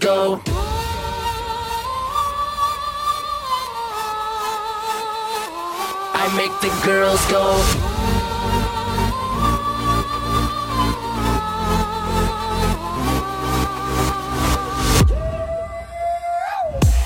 [0.00, 0.40] Go.
[6.14, 7.60] I make the girls go.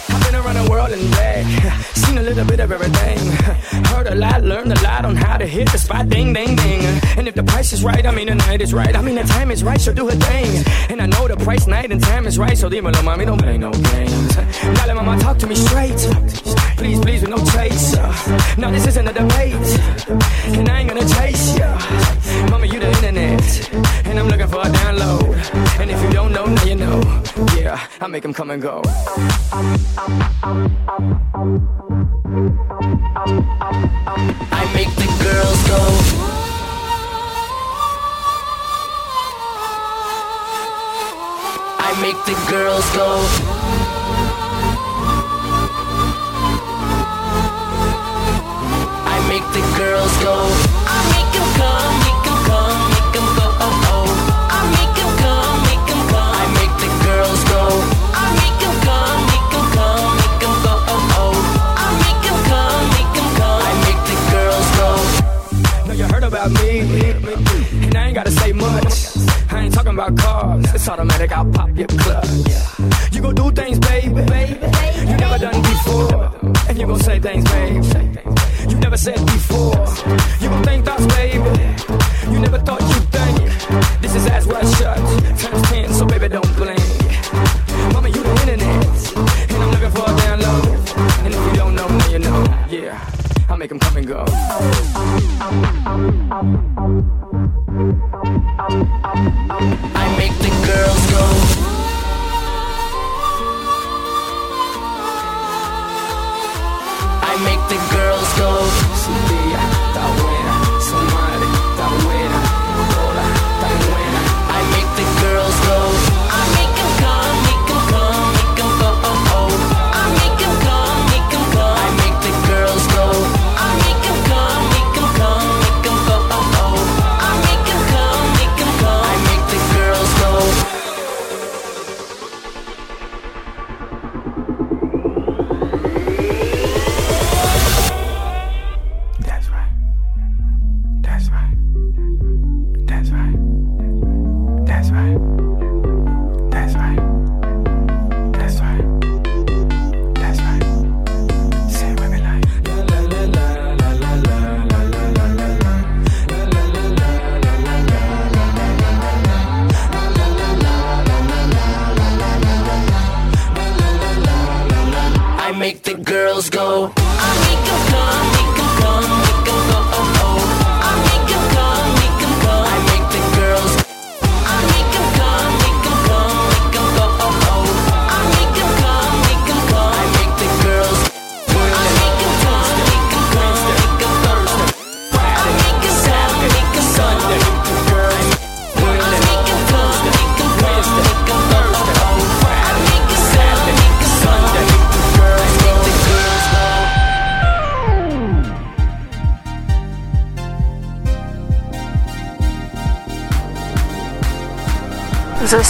[0.09, 1.81] I've been around the world and back,
[2.15, 3.19] seen a little bit of everything.
[3.87, 6.83] Heard a lot, learned a lot on how to hit the spot, ding, ding, ding.
[7.17, 9.25] And if the price is right, I mean the night is right, I mean the
[9.25, 10.65] time is right, so do her thing.
[10.91, 13.59] And I know the price, night, and time is right, so dímelo, mommy, don't play
[13.59, 14.37] no games.
[14.37, 15.99] Now let mama talk to me straight.
[16.77, 18.07] Please, please, with no chaser.
[18.61, 19.69] No, this isn't a debate,
[20.59, 21.69] and I ain't gonna chase ya.
[22.51, 23.75] Mama, you the internet,
[24.07, 25.35] and I'm looking for a download.
[25.81, 27.01] And if you don't know, now you know.
[27.59, 28.83] Yeah, I make 'em come and go.
[42.55, 43.11] Girls go.
[49.07, 50.37] I make the girls go.
[50.87, 53.47] I make come, make come, make go.
[53.65, 54.07] Oh oh.
[54.57, 56.09] I make come, make come.
[56.15, 57.63] I make the girls go.
[58.23, 60.73] I make 'em come, make come, make go.
[60.95, 61.35] Oh oh.
[61.85, 63.63] I make come, make come.
[63.69, 64.89] I make the girls go.
[65.87, 66.71] Know you heard about me,
[67.87, 68.95] and I ain't gotta say much.
[69.51, 71.33] I ain't talking about cars, it's automatic.
[71.33, 72.29] I'll pop your clutch.
[73.13, 74.61] You gon' do things, baby, baby.
[75.09, 76.31] you never done before,
[76.69, 77.81] and you gon' say things, baby,
[78.69, 79.87] you never said before.
[80.41, 81.39] You gon' think thoughts, baby,
[82.33, 84.01] you never thought you'd think.
[84.03, 84.97] This is as well shut,
[85.39, 86.81] times ten, so baby don't blink.
[87.93, 89.17] Mama, you the internet,
[89.51, 90.67] and I'm looking for a download.
[91.25, 92.45] And if you don't know, now you know.
[92.69, 92.99] Yeah,
[93.49, 94.25] I make 'em come and go.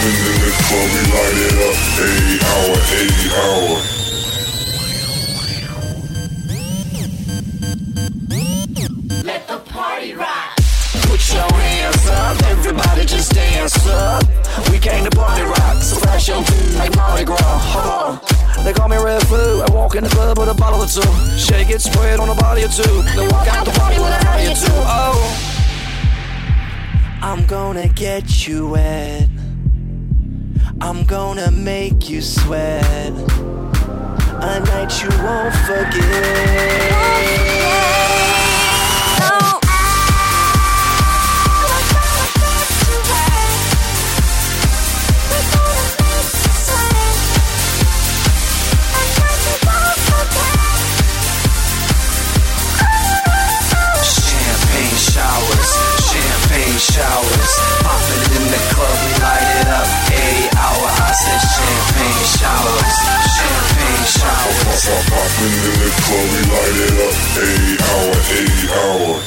[0.00, 1.76] Popping in the club, we light it up.
[2.00, 3.76] Eighty hour, eighty hour.
[11.04, 12.32] Put your hands up,
[13.60, 14.24] what's up?
[14.70, 17.36] We came to party rock, so flash your feet like Mardi Gras.
[17.42, 18.64] Hold.
[18.64, 19.68] They call me Redfoo.
[19.68, 21.02] I walk in the club with a bottle or two.
[21.36, 23.02] Shake it, spray it on a body or two.
[23.02, 24.72] Then walk out the party with a body or two.
[24.72, 25.56] Oh.
[27.20, 29.29] I'm gonna get you wet.
[30.82, 33.12] I'm gonna make you sweat.
[34.42, 36.90] A night you won't forget.
[64.90, 67.14] Pop, pop, popping in the club, we light it up.
[67.38, 69.22] Eight hour, eight hour.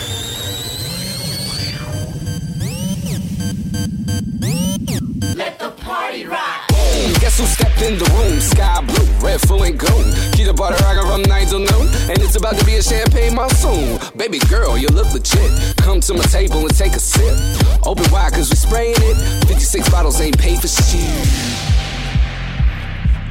[7.21, 8.42] Guess who stepped in the room?
[8.42, 10.04] Sky Blu, red, full and gold.
[10.33, 11.88] Keep the butter rockin' from 9 till noon.
[12.10, 14.00] And it's about to be a champagne monsoon.
[14.18, 15.77] Baby girl, you look legit.
[15.77, 17.38] Come to my table and take a sip.
[17.86, 19.48] Open wide, cause we spraying it.
[19.48, 21.63] 56 bottles ain't paid for shit.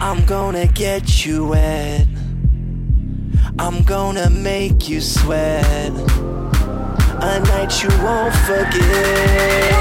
[0.00, 2.21] I'm gonna get you wet.
[3.58, 5.92] I'm gonna make you sweat.
[7.20, 9.72] A night you won't forget.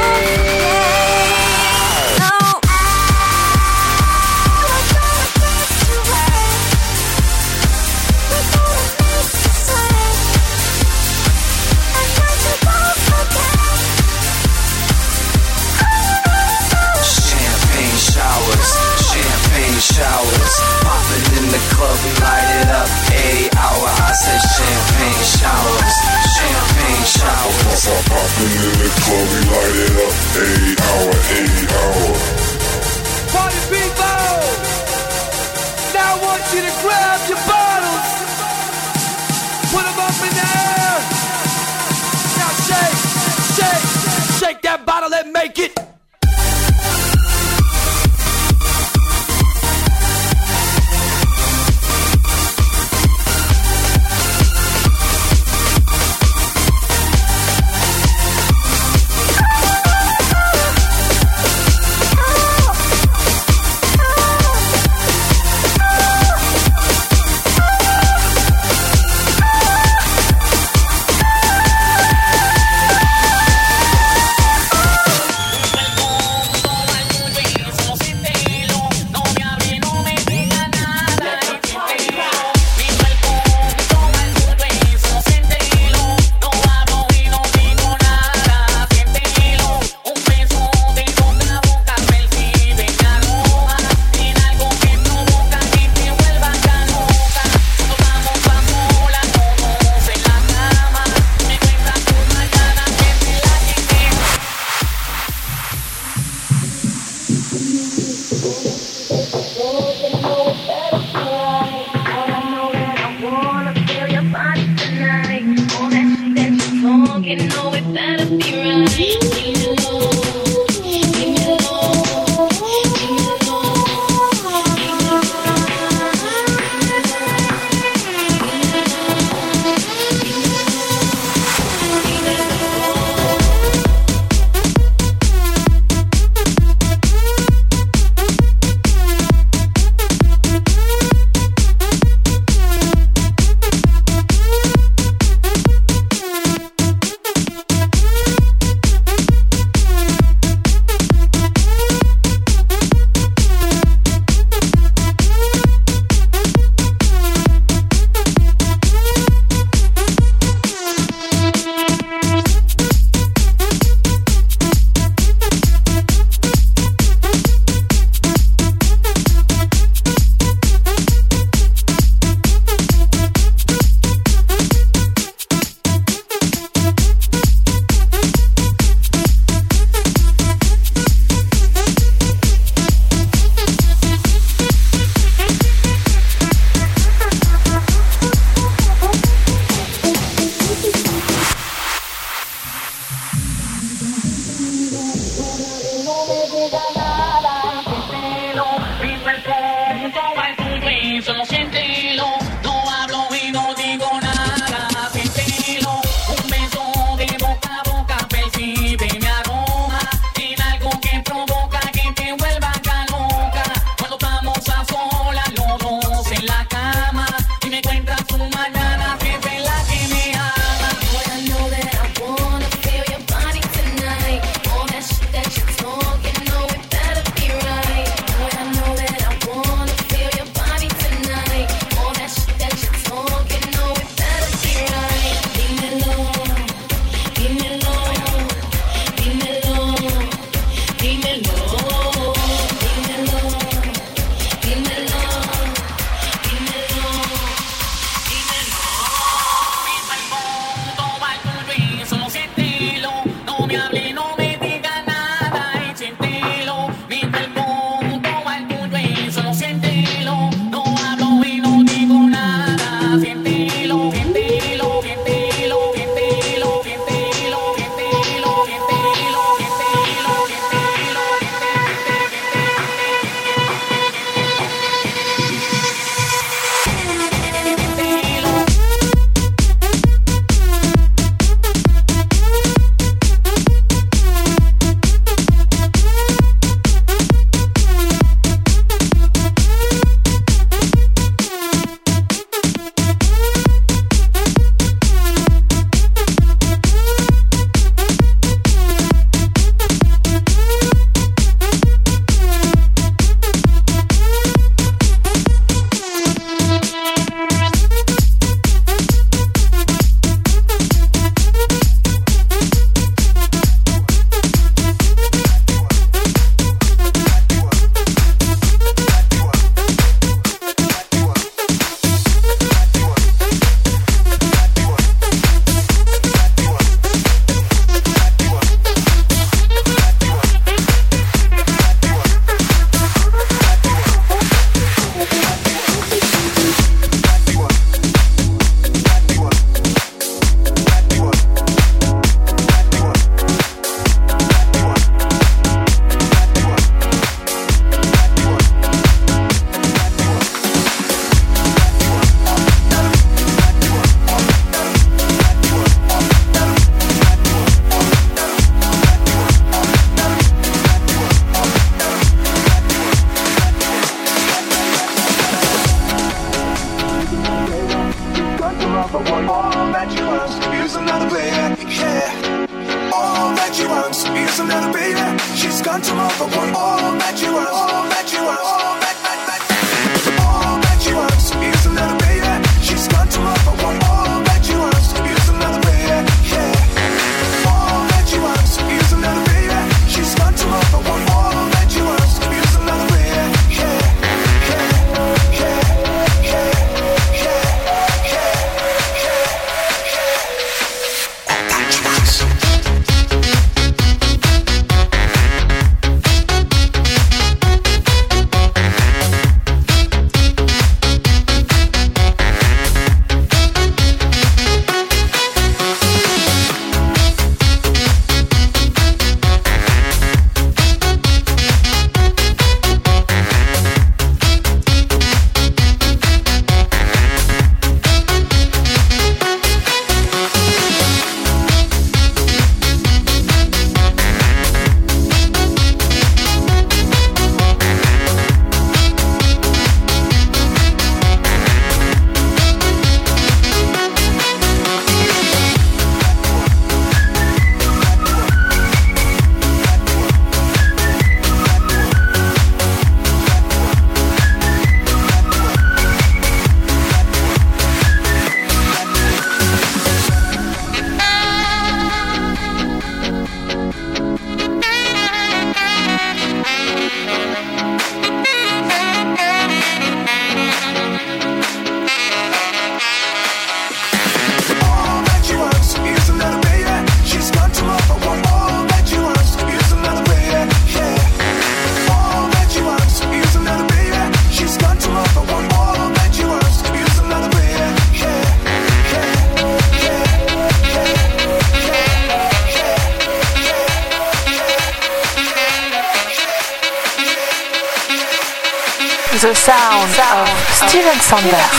[19.11, 20.70] Champagne showers,
[21.51, 22.89] the club, we light it up.
[23.11, 25.95] Eight hour, I said champagne showers,
[26.35, 27.81] champagne showers.
[27.83, 30.15] Pop, pop, popping in the club, we light it up.
[30.39, 32.07] Eight hour, eight hour.
[33.35, 34.31] Party people!
[35.91, 38.07] Now I want you to grab your bottles.
[39.71, 40.95] Put them up in the air.
[42.39, 42.99] Now shake,
[43.59, 43.85] shake,
[44.39, 45.75] shake that bottle and make it.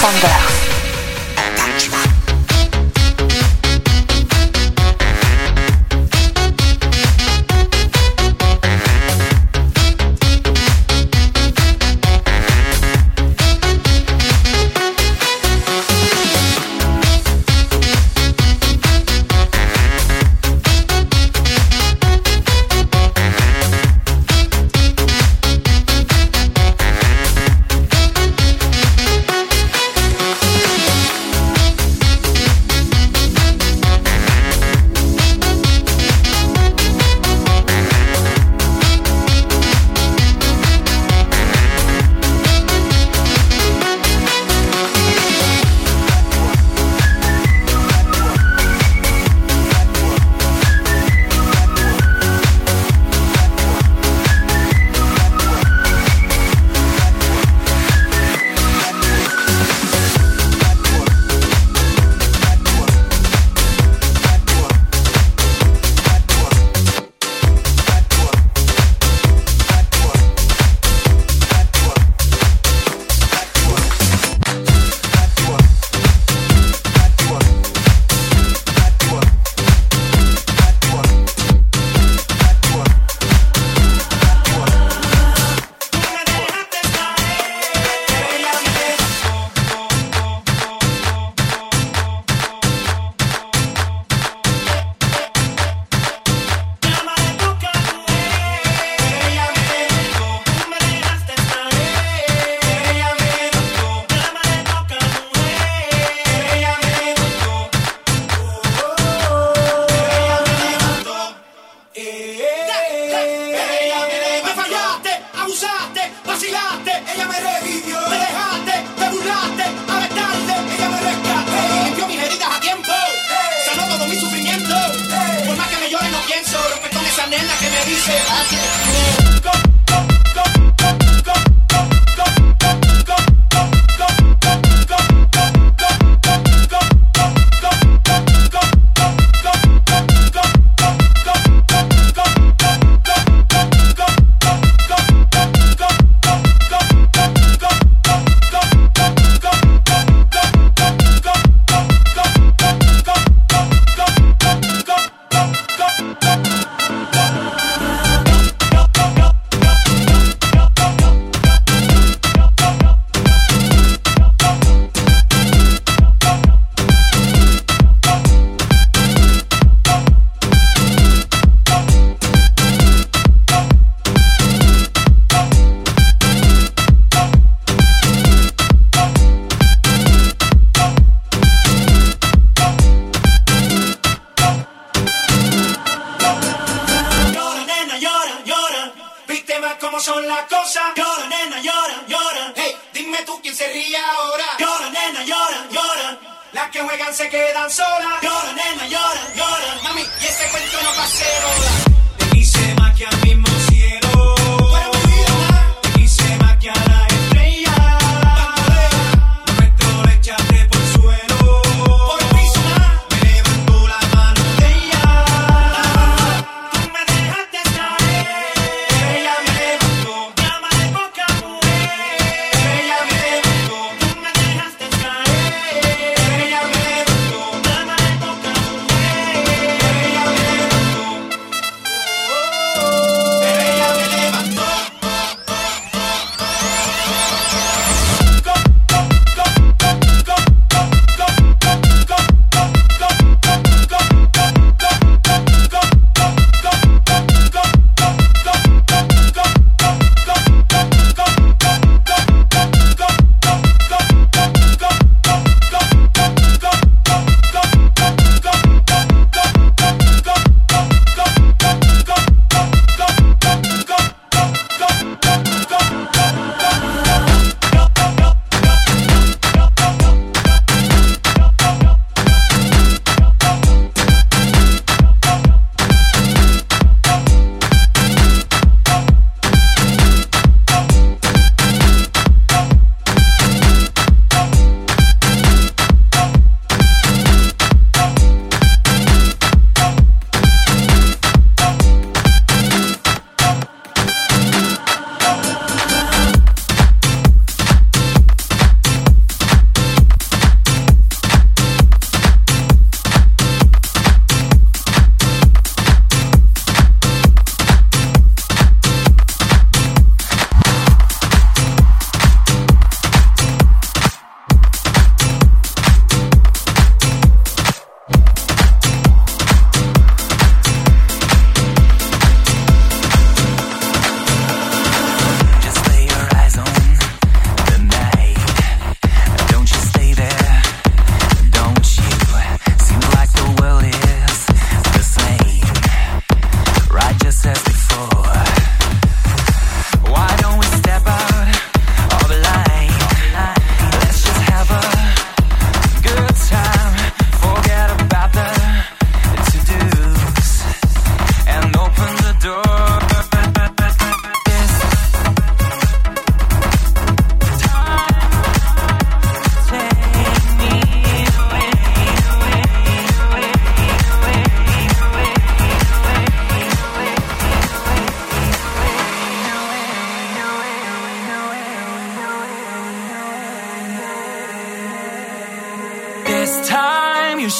[0.02, 0.31] Thunder.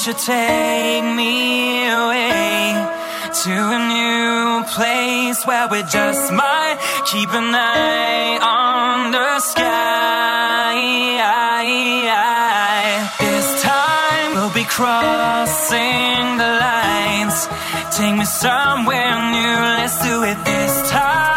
[0.03, 2.75] should take me away
[3.41, 10.73] to a new place where we just might keep an eye on the sky.
[13.17, 17.47] This time we'll be crossing the lines.
[17.95, 21.32] Take me somewhere new, let's do it this time.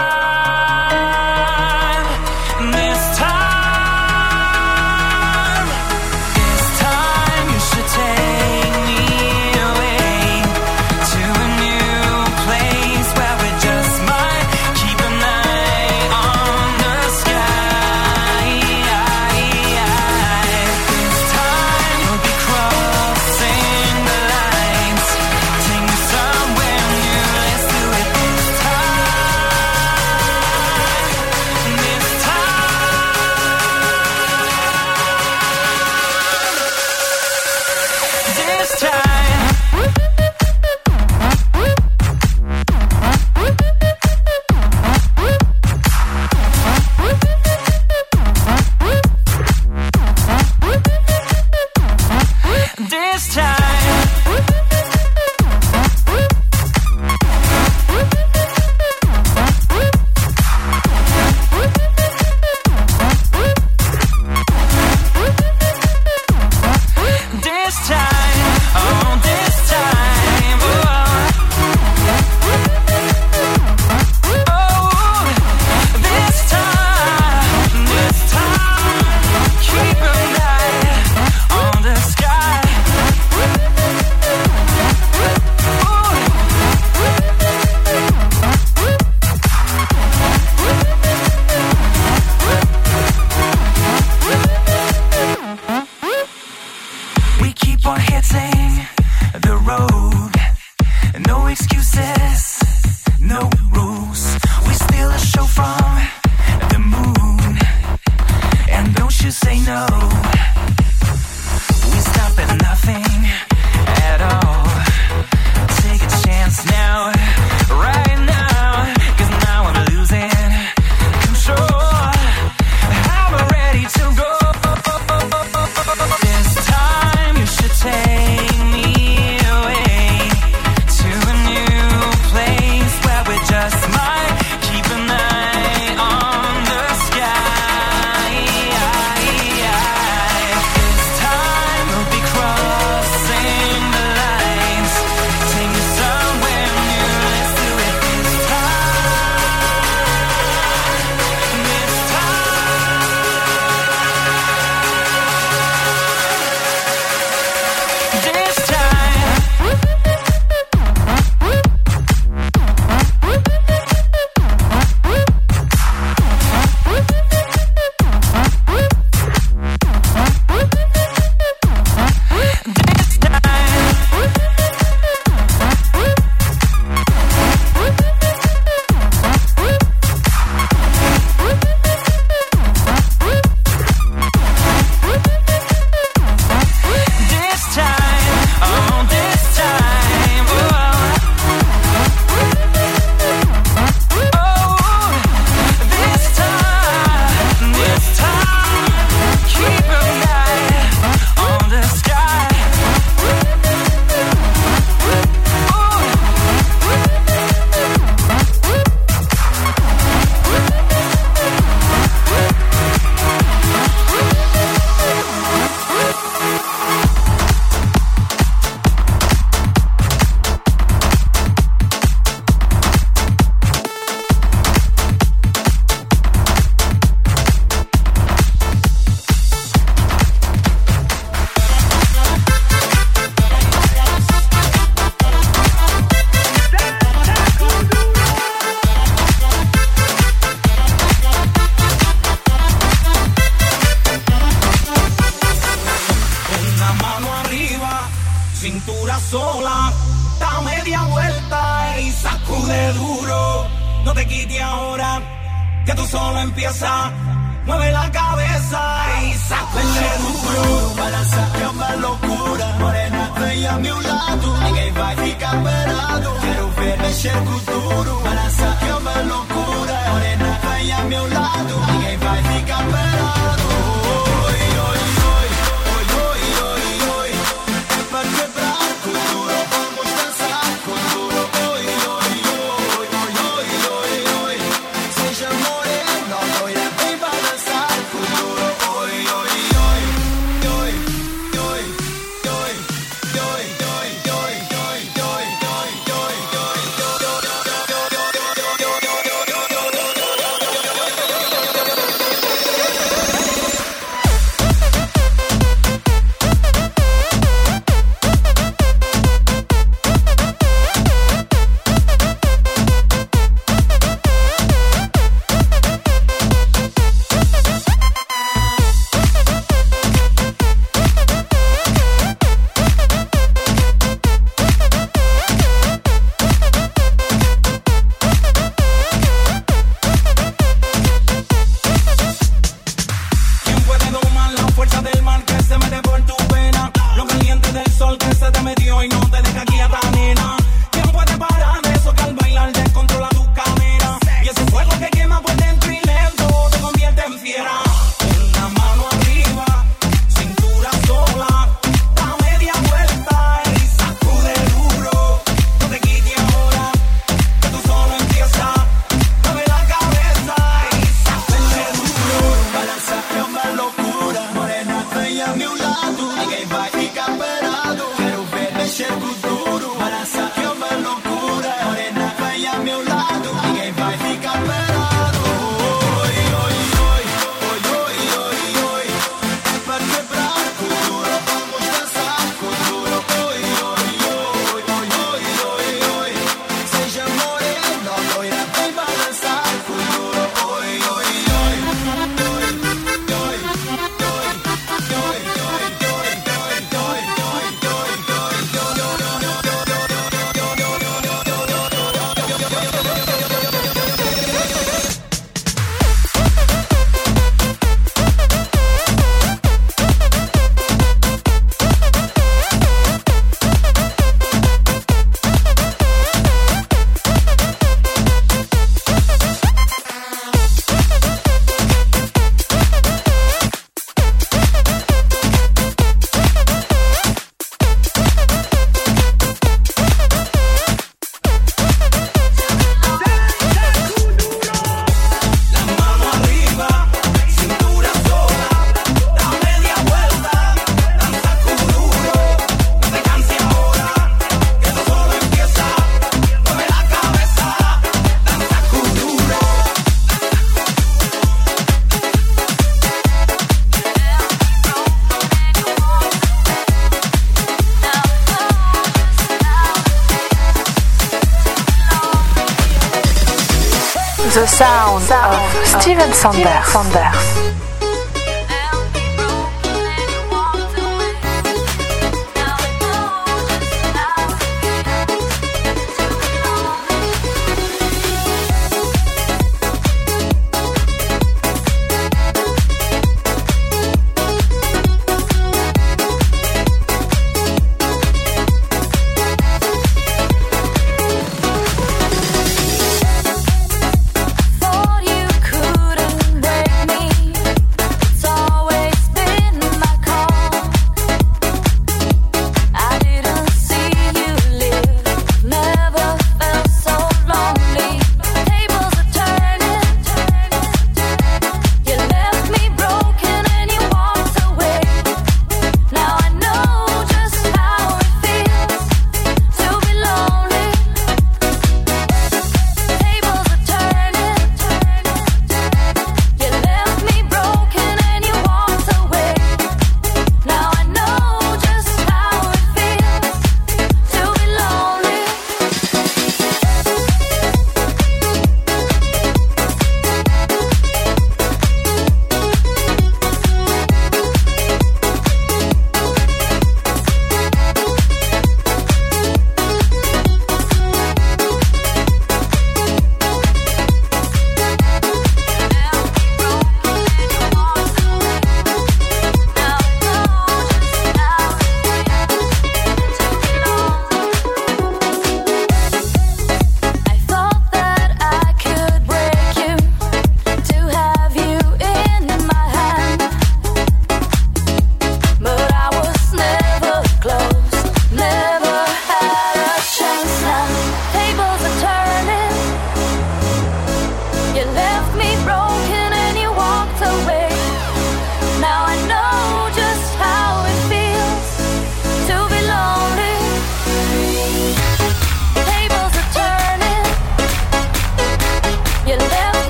[466.37, 466.93] Sanders.
[466.93, 467.66] Sanders.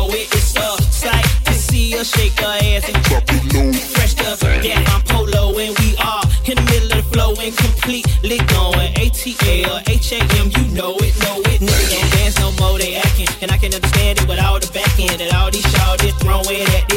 [0.00, 0.28] throw it.
[0.32, 1.24] It's upside.
[1.46, 3.72] I see her shake her ass and drop it low.
[3.72, 7.56] Fresh up, yeah, I'm polo and we are in the middle of the flow and
[7.56, 8.92] completely going.
[8.94, 11.60] ATL, HAM, you know it, know it.
[11.60, 13.28] Niggas don't dance no more, they acting.
[13.42, 16.18] And I can understand it with all the back end and all these y'all just
[16.20, 16.89] throwing at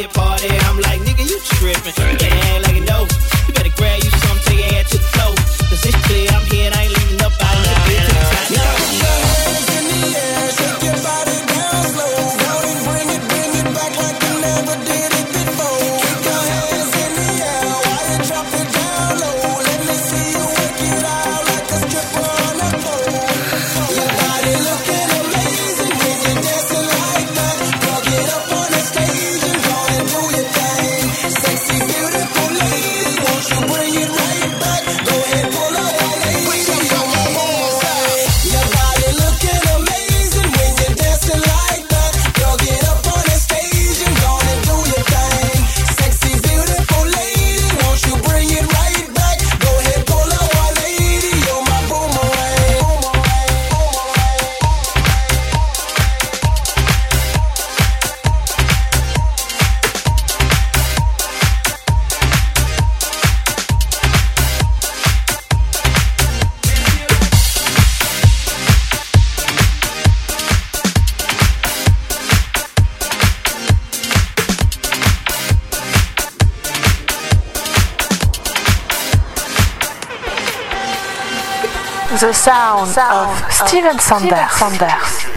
[83.67, 84.51] Steven Sanders.
[84.51, 85.32] Steven Sanders.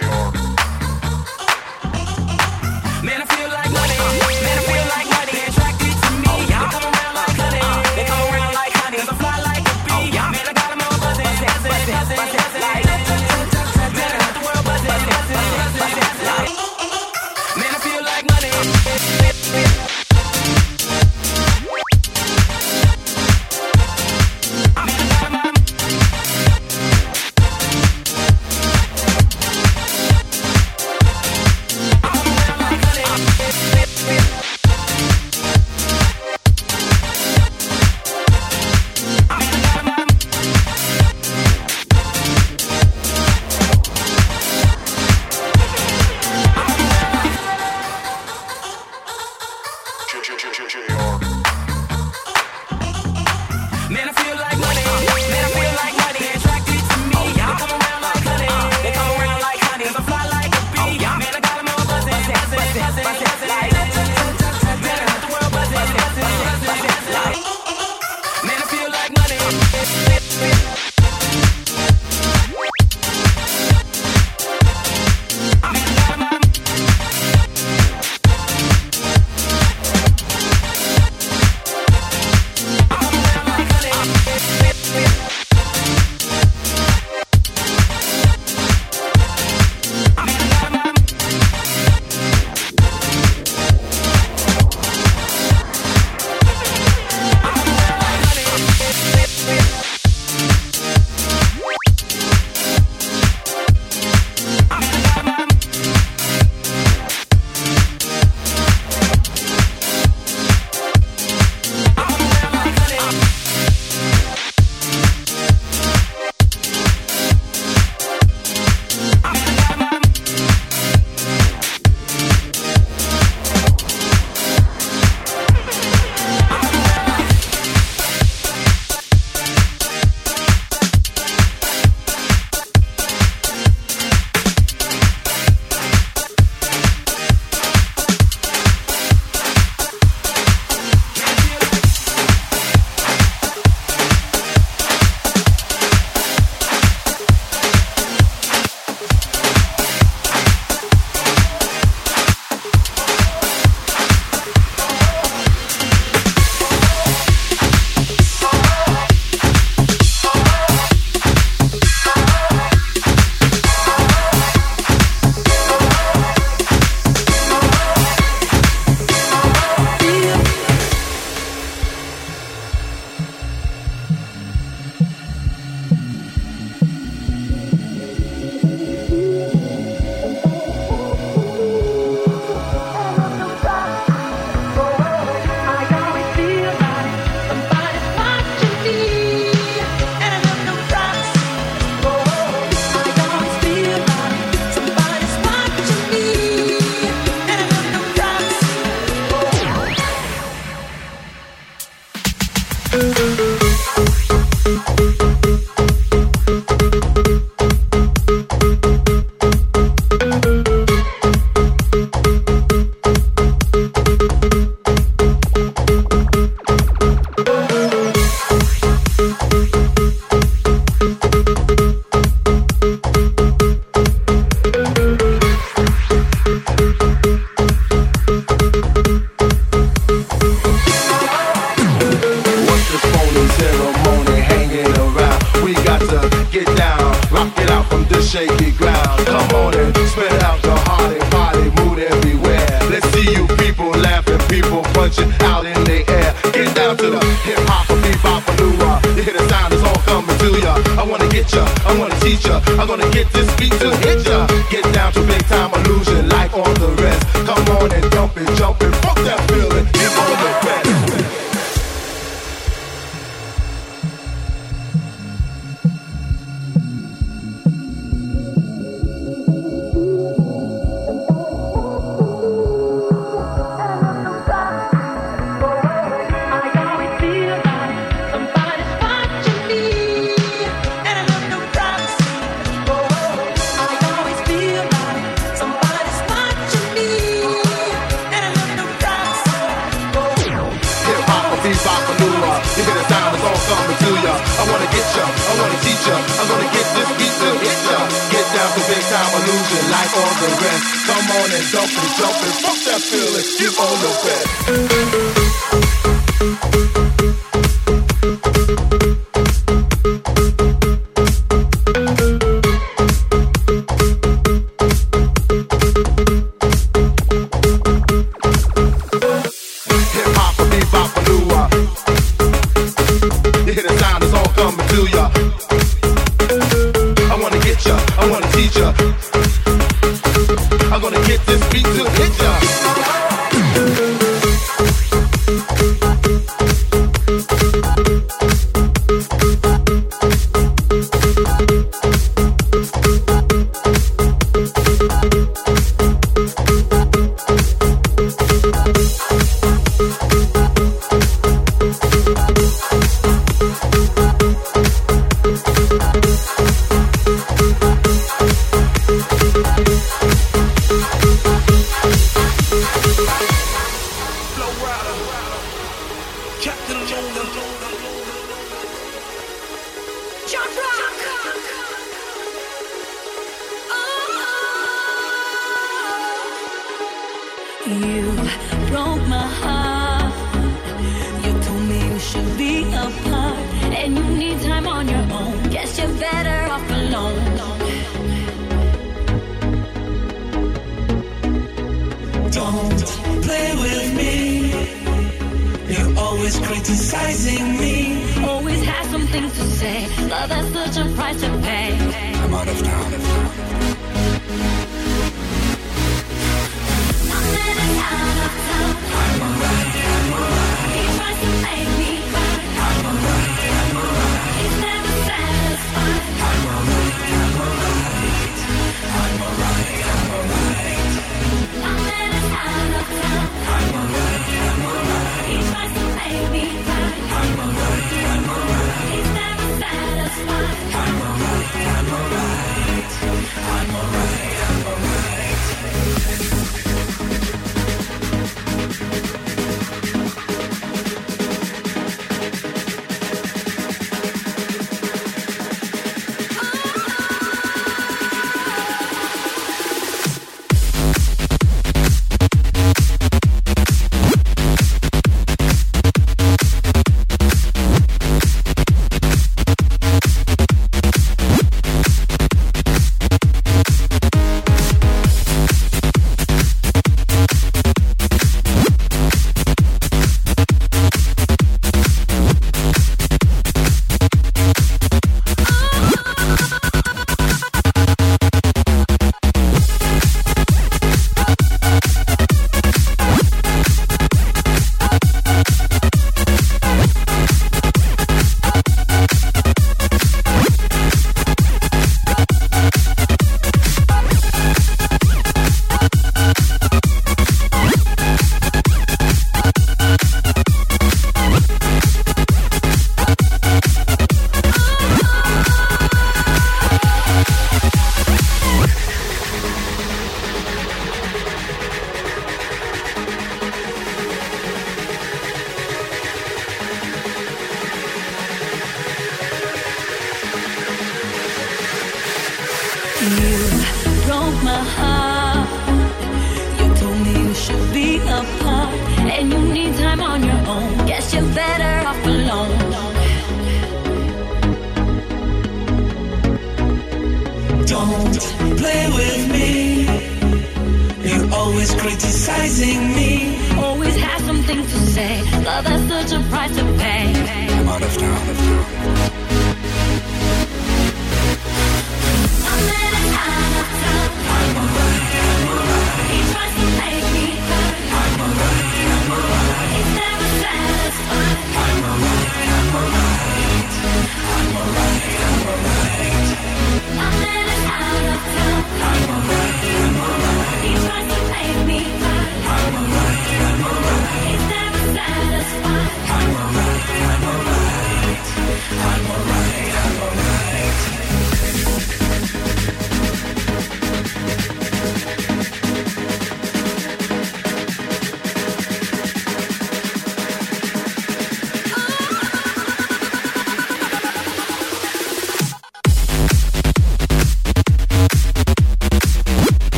[245.07, 246.35] out in the air.
[246.53, 249.07] Get down to the hip hop or bebop or.
[249.17, 250.75] You sound, it's all coming to ya.
[250.99, 252.61] I wanna get ya, I wanna teach ya.
[252.79, 254.47] I'm gonna get this beat to hit ya.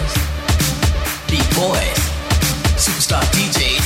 [0.00, 0.14] boys,
[1.28, 2.00] big boys,
[2.76, 3.79] superstar DJs.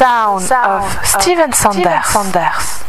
[0.00, 1.82] sound, sound of, of Steven Sanders.
[1.82, 2.79] Steven Sanders.